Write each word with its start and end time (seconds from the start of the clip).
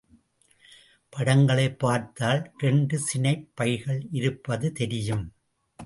படங்களைப் 1.17 1.79
பார்த்தால், 1.79 2.51
இரண்டு 2.57 2.99
சினைப் 2.99 3.51
பைகள் 3.55 4.07
இருப்பது 4.11 4.71
தெரியும். 4.71 5.33